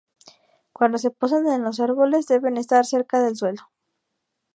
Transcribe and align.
Cuando 0.73 0.97
se 0.97 1.11
posan 1.11 1.45
en 1.47 1.61
los 1.63 1.79
árboles 1.79 2.25
deben 2.25 2.57
estar 2.57 2.83
cerca 2.87 3.21
del 3.21 3.35
suelo. 3.35 3.69